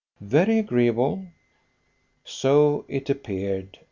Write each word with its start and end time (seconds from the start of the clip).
"Very 0.19 0.57
agreeable." 0.57 1.27
So 2.25 2.85
it 2.89 3.07
appeared. 3.07 3.77